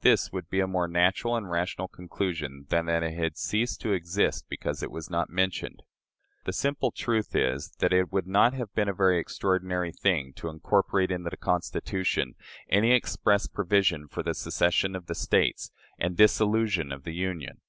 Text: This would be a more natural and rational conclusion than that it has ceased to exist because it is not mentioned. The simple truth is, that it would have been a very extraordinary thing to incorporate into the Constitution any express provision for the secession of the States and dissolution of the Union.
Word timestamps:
This 0.00 0.32
would 0.32 0.50
be 0.50 0.58
a 0.58 0.66
more 0.66 0.88
natural 0.88 1.36
and 1.36 1.48
rational 1.48 1.86
conclusion 1.86 2.66
than 2.70 2.86
that 2.86 3.04
it 3.04 3.14
has 3.14 3.38
ceased 3.38 3.80
to 3.82 3.92
exist 3.92 4.46
because 4.48 4.82
it 4.82 4.90
is 4.92 5.08
not 5.08 5.30
mentioned. 5.30 5.84
The 6.44 6.52
simple 6.52 6.90
truth 6.90 7.36
is, 7.36 7.70
that 7.78 7.92
it 7.92 8.10
would 8.10 8.26
have 8.26 8.74
been 8.74 8.88
a 8.88 8.92
very 8.92 9.20
extraordinary 9.20 9.92
thing 9.92 10.32
to 10.38 10.48
incorporate 10.48 11.12
into 11.12 11.30
the 11.30 11.36
Constitution 11.36 12.34
any 12.68 12.90
express 12.90 13.46
provision 13.46 14.08
for 14.08 14.24
the 14.24 14.34
secession 14.34 14.96
of 14.96 15.06
the 15.06 15.14
States 15.14 15.70
and 16.00 16.16
dissolution 16.16 16.90
of 16.90 17.04
the 17.04 17.14
Union. 17.14 17.60